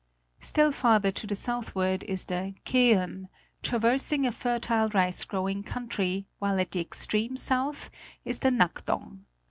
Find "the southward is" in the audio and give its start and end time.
1.27-2.25